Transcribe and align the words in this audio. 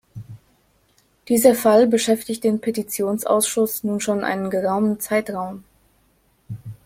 Dieser 1.27 1.53
Fall 1.53 1.85
beschäftigt 1.85 2.43
den 2.43 2.59
Petitionsausschuss 2.59 3.83
nun 3.83 3.99
schon 4.01 4.23
einen 4.23 4.49
geraumen 4.49 4.99
Zeitraum. 4.99 5.63